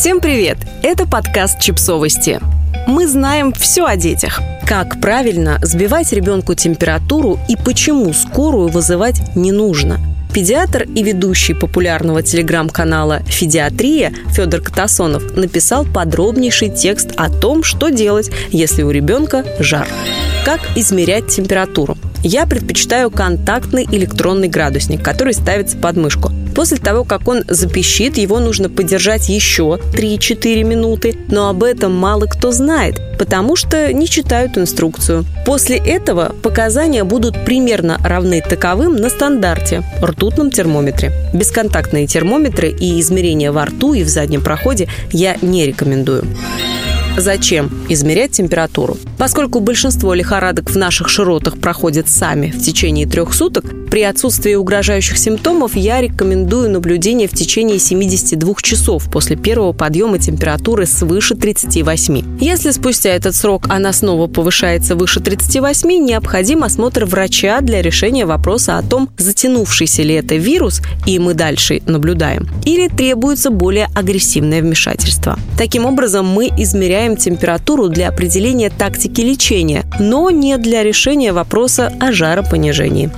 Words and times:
Всем 0.00 0.22
привет! 0.22 0.56
Это 0.82 1.06
подкаст 1.06 1.60
«Чипсовости». 1.60 2.40
Мы 2.86 3.06
знаем 3.06 3.52
все 3.52 3.84
о 3.84 3.96
детях. 3.96 4.40
Как 4.66 4.98
правильно 4.98 5.58
сбивать 5.60 6.10
ребенку 6.14 6.54
температуру 6.54 7.38
и 7.50 7.56
почему 7.56 8.14
скорую 8.14 8.68
вызывать 8.68 9.20
не 9.36 9.52
нужно. 9.52 10.00
Педиатр 10.32 10.84
и 10.84 11.02
ведущий 11.02 11.52
популярного 11.52 12.22
телеграм-канала 12.22 13.20
«Федиатрия» 13.26 14.14
Федор 14.30 14.62
Катасонов 14.62 15.36
написал 15.36 15.84
подробнейший 15.84 16.70
текст 16.70 17.12
о 17.18 17.28
том, 17.28 17.62
что 17.62 17.90
делать, 17.90 18.30
если 18.48 18.82
у 18.82 18.90
ребенка 18.90 19.44
жар. 19.58 19.86
Как 20.46 20.60
измерять 20.76 21.26
температуру? 21.26 21.98
Я 22.22 22.46
предпочитаю 22.46 23.10
контактный 23.10 23.84
электронный 23.84 24.48
градусник, 24.48 25.04
который 25.04 25.34
ставится 25.34 25.76
под 25.76 25.98
мышку. 25.98 26.32
После 26.54 26.78
того, 26.78 27.04
как 27.04 27.28
он 27.28 27.44
запищит, 27.48 28.18
его 28.18 28.40
нужно 28.40 28.68
подержать 28.68 29.28
еще 29.28 29.78
3-4 29.92 30.64
минуты, 30.64 31.16
но 31.28 31.48
об 31.48 31.62
этом 31.62 31.94
мало 31.94 32.26
кто 32.26 32.52
знает, 32.52 33.00
потому 33.18 33.56
что 33.56 33.92
не 33.92 34.08
читают 34.08 34.58
инструкцию. 34.58 35.24
После 35.46 35.78
этого 35.78 36.34
показания 36.42 37.04
будут 37.04 37.44
примерно 37.44 37.98
равны 38.04 38.42
таковым 38.46 38.96
на 38.96 39.10
стандарте– 39.10 39.82
ртутном 40.02 40.50
термометре. 40.50 41.12
Бесконтактные 41.32 42.06
термометры 42.06 42.70
и 42.70 43.00
измерения 43.00 43.52
во 43.52 43.66
рту 43.66 43.94
и 43.94 44.02
в 44.02 44.08
заднем 44.08 44.42
проходе 44.42 44.88
я 45.12 45.36
не 45.42 45.66
рекомендую. 45.66 46.24
Зачем 47.20 47.70
измерять 47.90 48.32
температуру? 48.32 48.96
Поскольку 49.18 49.60
большинство 49.60 50.14
лихорадок 50.14 50.70
в 50.70 50.76
наших 50.76 51.10
широтах 51.10 51.58
проходят 51.58 52.08
сами 52.08 52.50
в 52.50 52.58
течение 52.64 53.06
трех 53.06 53.34
суток, 53.34 53.66
при 53.90 54.04
отсутствии 54.04 54.54
угрожающих 54.54 55.18
симптомов 55.18 55.74
я 55.74 56.00
рекомендую 56.00 56.70
наблюдение 56.70 57.26
в 57.26 57.32
течение 57.32 57.80
72 57.80 58.54
часов 58.62 59.10
после 59.10 59.36
первого 59.36 59.72
подъема 59.72 60.18
температуры 60.20 60.86
свыше 60.86 61.34
38. 61.34 62.38
Если 62.40 62.70
спустя 62.70 63.10
этот 63.10 63.34
срок 63.34 63.66
она 63.68 63.92
снова 63.92 64.28
повышается 64.28 64.94
выше 64.94 65.18
38, 65.20 65.88
необходим 66.04 66.62
осмотр 66.62 67.04
врача 67.04 67.60
для 67.60 67.82
решения 67.82 68.24
вопроса 68.26 68.78
о 68.78 68.82
том, 68.82 69.10
затянувшийся 69.18 70.04
ли 70.04 70.14
это 70.14 70.36
вирус, 70.36 70.80
и 71.04 71.18
мы 71.18 71.34
дальше 71.34 71.82
наблюдаем, 71.86 72.48
или 72.64 72.88
требуется 72.88 73.50
более 73.50 73.88
агрессивное 73.94 74.62
вмешательство. 74.62 75.36
Таким 75.58 75.84
образом, 75.84 76.26
мы 76.26 76.46
измеряем 76.46 77.09
температуру 77.16 77.88
для 77.88 78.08
определения 78.08 78.70
тактики 78.70 79.20
лечения, 79.20 79.84
но 79.98 80.30
не 80.30 80.56
для 80.58 80.82
решения 80.82 81.32
вопроса 81.32 81.92
о 82.00 82.12
жаропонижении. 82.12 83.10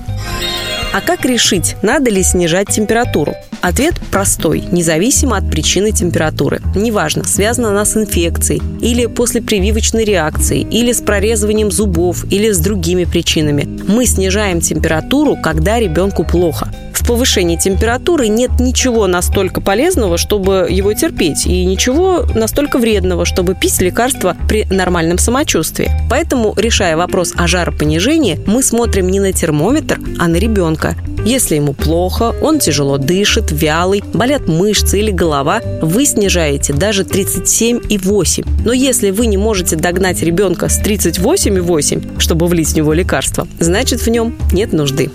А 0.92 1.00
как 1.00 1.24
решить, 1.24 1.76
надо 1.82 2.10
ли 2.10 2.22
снижать 2.22 2.68
температуру? 2.68 3.34
Ответ 3.62 3.94
простой, 4.10 4.64
независимо 4.72 5.36
от 5.36 5.48
причины 5.48 5.92
температуры. 5.92 6.60
Неважно, 6.74 7.24
связана 7.24 7.68
она 7.70 7.84
с 7.84 7.96
инфекцией, 7.96 8.60
или 8.80 9.06
после 9.06 9.40
прививочной 9.40 10.04
реакции, 10.04 10.60
или 10.60 10.92
с 10.92 11.00
прорезыванием 11.00 11.70
зубов, 11.70 12.24
или 12.30 12.50
с 12.50 12.58
другими 12.58 13.04
причинами. 13.04 13.68
Мы 13.86 14.04
снижаем 14.04 14.60
температуру, 14.60 15.36
когда 15.36 15.78
ребенку 15.78 16.24
плохо 16.24 16.71
в 17.02 17.06
повышении 17.06 17.56
температуры 17.56 18.28
нет 18.28 18.60
ничего 18.60 19.06
настолько 19.06 19.60
полезного, 19.60 20.16
чтобы 20.18 20.68
его 20.70 20.92
терпеть, 20.94 21.46
и 21.46 21.64
ничего 21.64 22.24
настолько 22.34 22.78
вредного, 22.78 23.24
чтобы 23.24 23.54
пить 23.54 23.80
лекарства 23.80 24.36
при 24.48 24.64
нормальном 24.66 25.18
самочувствии. 25.18 25.90
Поэтому, 26.08 26.54
решая 26.56 26.96
вопрос 26.96 27.32
о 27.36 27.48
жаропонижении, 27.48 28.38
мы 28.46 28.62
смотрим 28.62 29.08
не 29.08 29.18
на 29.18 29.32
термометр, 29.32 29.98
а 30.18 30.28
на 30.28 30.36
ребенка. 30.36 30.96
Если 31.24 31.56
ему 31.56 31.72
плохо, 31.72 32.34
он 32.40 32.58
тяжело 32.58 32.98
дышит, 32.98 33.50
вялый, 33.50 34.02
болят 34.12 34.46
мышцы 34.46 34.98
или 35.00 35.10
голова, 35.10 35.60
вы 35.80 36.04
снижаете 36.06 36.72
даже 36.72 37.02
37,8. 37.02 38.62
Но 38.64 38.72
если 38.72 39.10
вы 39.10 39.26
не 39.26 39.36
можете 39.36 39.76
догнать 39.76 40.22
ребенка 40.22 40.68
с 40.68 40.80
38,8, 40.80 42.20
чтобы 42.20 42.46
влить 42.46 42.70
в 42.70 42.76
него 42.76 42.92
лекарство, 42.92 43.46
значит 43.58 44.02
в 44.02 44.08
нем 44.08 44.36
нет 44.52 44.72
нужды. 44.72 45.10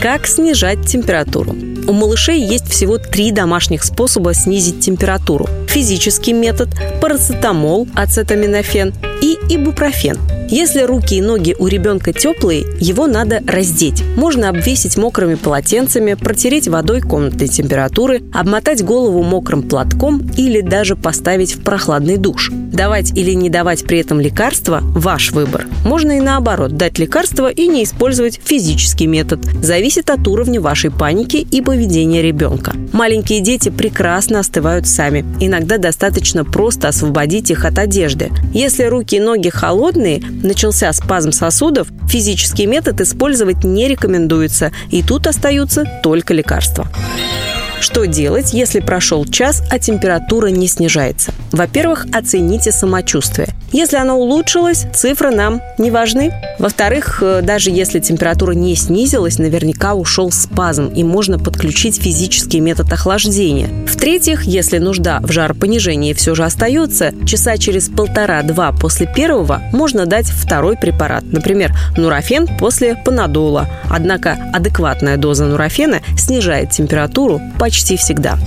Как 0.00 0.26
снижать 0.26 0.86
температуру? 0.86 1.54
У 1.86 1.92
малышей 1.92 2.40
есть 2.40 2.68
всего 2.68 2.98
три 2.98 3.32
домашних 3.32 3.84
способа 3.84 4.34
снизить 4.34 4.80
температуру. 4.80 5.48
Физический 5.68 6.32
метод, 6.32 6.68
парацетамол, 7.00 7.88
ацетаминофен 7.94 8.94
и 9.20 9.38
ибупрофен– 9.48 10.18
если 10.48 10.82
руки 10.82 11.16
и 11.16 11.22
ноги 11.22 11.54
у 11.58 11.66
ребенка 11.66 12.12
теплые, 12.12 12.64
его 12.78 13.06
надо 13.06 13.42
раздеть. 13.46 14.02
Можно 14.16 14.48
обвесить 14.48 14.96
мокрыми 14.96 15.34
полотенцами, 15.34 16.14
протереть 16.14 16.68
водой 16.68 17.00
комнатной 17.00 17.48
температуры, 17.48 18.22
обмотать 18.32 18.84
голову 18.84 19.22
мокрым 19.22 19.62
платком 19.62 20.22
или 20.36 20.60
даже 20.60 20.96
поставить 20.96 21.54
в 21.54 21.62
прохладный 21.62 22.16
душ. 22.16 22.50
Давать 22.52 23.16
или 23.16 23.32
не 23.32 23.50
давать 23.50 23.84
при 23.84 24.00
этом 24.00 24.20
лекарства– 24.20 24.80
ваш 24.82 25.32
выбор. 25.32 25.66
Можно 25.84 26.18
и 26.18 26.20
наоборот, 26.20 26.76
дать 26.76 26.98
лекарство 26.98 27.48
и 27.48 27.66
не 27.68 27.84
использовать 27.84 28.40
физический 28.42 29.06
метод. 29.06 29.40
Зависит 29.62 30.10
от 30.10 30.26
уровня 30.26 30.60
вашей 30.60 30.90
паники 30.90 31.36
и 31.36 31.60
поведения 31.62 32.22
ребенка. 32.22 32.72
Маленькие 32.92 33.40
дети 33.40 33.68
прекрасно 33.68 34.40
остывают 34.40 34.86
сами. 34.86 35.24
Иногда 35.40 35.78
достаточно 35.78 36.44
просто 36.44 36.88
освободить 36.88 37.50
их 37.50 37.64
от 37.64 37.78
одежды. 37.78 38.30
Если 38.52 38.84
руки 38.84 39.16
и 39.16 39.20
ноги 39.20 39.48
холодные, 39.48 40.22
начался 40.42 40.92
спазм 40.92 41.32
сосудов, 41.32 41.88
физический 42.08 42.66
метод 42.66 43.00
использовать 43.00 43.64
не 43.64 43.88
рекомендуется, 43.88 44.72
и 44.90 45.02
тут 45.02 45.26
остаются 45.26 45.84
только 46.02 46.34
лекарства. 46.34 46.88
Что 47.80 48.06
делать, 48.06 48.52
если 48.52 48.80
прошел 48.80 49.24
час, 49.24 49.62
а 49.70 49.78
температура 49.78 50.48
не 50.48 50.66
снижается? 50.68 51.32
Во-первых, 51.52 52.06
оцените 52.12 52.72
самочувствие. 52.72 53.48
Если 53.72 53.96
оно 53.96 54.16
улучшилось, 54.16 54.86
цифры 54.94 55.30
нам 55.30 55.60
не 55.78 55.90
важны. 55.90 56.32
Во-вторых, 56.60 57.18
э, 57.22 57.40
даже 57.42 57.70
если 57.70 57.98
температура 57.98 58.52
не 58.52 58.76
снизилась, 58.76 59.38
наверняка 59.38 59.94
ушел 59.94 60.30
спазм, 60.30 60.86
и 60.94 61.02
можно 61.02 61.40
подключить 61.40 62.00
физический 62.00 62.60
метод 62.60 62.92
охлаждения. 62.92 63.68
В-третьих, 63.86 64.44
если 64.44 64.78
нужда 64.78 65.18
в 65.20 65.32
жаропонижении 65.32 66.12
все 66.12 66.36
же 66.36 66.44
остается, 66.44 67.12
часа 67.26 67.56
через 67.56 67.88
полтора-два 67.88 68.70
после 68.70 69.12
первого 69.12 69.60
можно 69.72 70.06
дать 70.06 70.26
второй 70.26 70.76
препарат, 70.76 71.24
например, 71.24 71.74
нурофен 71.96 72.46
после 72.46 72.94
панадола. 72.94 73.68
Однако 73.90 74.38
адекватная 74.52 75.16
доза 75.16 75.46
нурофена 75.46 76.00
снижает 76.16 76.70
температуру 76.70 77.40
почти 77.64 77.96
всегда. 77.96 78.38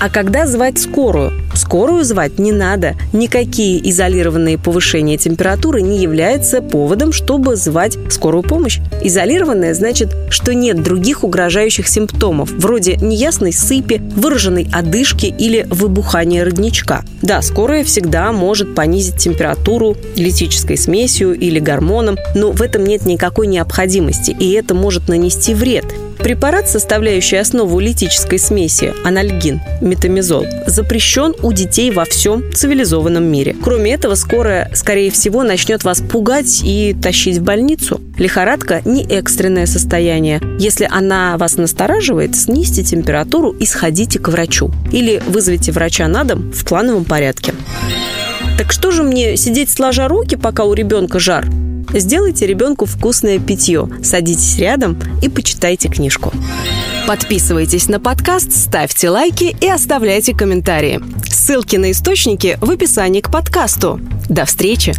А 0.00 0.08
когда 0.08 0.46
звать 0.46 0.78
скорую? 0.78 1.34
Скорую 1.54 2.02
звать 2.02 2.38
не 2.38 2.50
надо. 2.50 2.94
Никакие 3.12 3.78
изолированные 3.90 4.56
повышения 4.56 5.18
температуры 5.18 5.82
не 5.82 5.98
являются 5.98 6.62
поводом, 6.62 7.12
чтобы 7.12 7.56
звать 7.56 7.98
скорую 8.08 8.42
помощь. 8.42 8.78
Изолированная 9.02 9.74
значит, 9.74 10.16
что 10.30 10.54
нет 10.54 10.82
других 10.82 11.24
угрожающих 11.24 11.88
симптомов, 11.88 12.50
вроде 12.52 12.96
неясной 12.96 13.52
сыпи, 13.52 14.00
выраженной 14.16 14.66
одышки 14.72 15.26
или 15.26 15.66
выбухания 15.68 16.42
родничка. 16.42 17.04
Да, 17.20 17.42
скорая 17.42 17.84
всегда 17.84 18.32
может 18.32 18.74
понизить 18.74 19.18
температуру 19.18 19.94
литической 20.16 20.78
смесью 20.78 21.38
или 21.38 21.58
гормоном, 21.58 22.16
но 22.34 22.52
в 22.52 22.62
этом 22.62 22.82
нет 22.84 23.04
никакой 23.04 23.46
необходимости, 23.46 24.30
и 24.30 24.52
это 24.52 24.74
может 24.74 25.08
нанести 25.08 25.52
вред. 25.52 25.84
Препарат, 26.18 26.68
составляющий 26.68 27.36
основу 27.36 27.78
литической 27.78 28.38
смеси, 28.38 28.92
анальгин, 29.04 29.60
метамизол, 29.80 30.46
запрещен 30.66 31.34
у 31.42 31.52
детей 31.52 31.90
во 31.90 32.04
всем 32.04 32.52
цивилизованном 32.52 33.24
мире. 33.24 33.54
Кроме 33.62 33.92
этого, 33.92 34.14
скорая, 34.14 34.70
скорее 34.74 35.10
всего, 35.10 35.44
начнет 35.44 35.84
вас 35.84 36.00
пугать 36.00 36.62
и 36.64 36.96
тащить 37.00 37.38
в 37.38 37.42
больницу. 37.42 38.00
Лихорадка– 38.18 38.82
не 38.84 39.04
экстренное 39.04 39.66
состояние. 39.66 40.40
Если 40.58 40.88
она 40.90 41.36
вас 41.38 41.56
настораживает, 41.56 42.34
снизьте 42.34 42.82
температуру 42.82 43.52
и 43.52 43.66
сходите 43.66 44.18
к 44.18 44.28
врачу. 44.28 44.70
Или 44.92 45.22
вызовите 45.26 45.72
врача 45.72 46.08
на 46.08 46.24
дом 46.24 46.50
в 46.52 46.64
плановом 46.64 47.04
порядке. 47.04 47.54
Так 48.58 48.72
что 48.72 48.90
же 48.90 49.02
мне, 49.02 49.36
сидеть 49.36 49.70
сложа 49.70 50.08
руки, 50.08 50.34
пока 50.36 50.64
у 50.64 50.72
ребенка 50.72 51.18
жар? 51.18 51.46
Сделайте 51.98 52.46
ребенку 52.46 52.84
вкусное 52.84 53.38
питье, 53.38 53.88
садитесь 54.02 54.58
рядом 54.58 54.98
и 55.22 55.30
почитайте 55.30 55.88
книжку. 55.88 56.30
Подписывайтесь 57.06 57.88
на 57.88 57.98
подкаст, 57.98 58.52
ставьте 58.52 59.08
лайки 59.08 59.56
и 59.60 59.68
оставляйте 59.68 60.34
комментарии. 60.34 61.00
Ссылки 61.26 61.76
на 61.76 61.92
источники 61.92 62.58
в 62.60 62.70
описании 62.70 63.22
к 63.22 63.30
подкасту. 63.30 63.98
До 64.28 64.44
встречи! 64.44 64.94